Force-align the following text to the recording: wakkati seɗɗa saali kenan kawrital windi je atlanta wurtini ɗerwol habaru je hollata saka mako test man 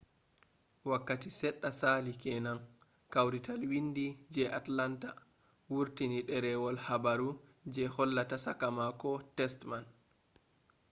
wakkati 0.89 1.29
seɗɗa 1.39 1.69
saali 1.79 2.11
kenan 2.21 2.59
kawrital 3.13 3.61
windi 3.71 4.05
je 4.33 4.43
atlanta 4.59 5.09
wurtini 5.73 6.17
ɗerwol 6.27 6.77
habaru 6.87 7.29
je 7.73 7.83
hollata 7.95 8.37
saka 8.45 8.67
mako 8.77 9.11
test 9.37 9.59
man 9.69 9.85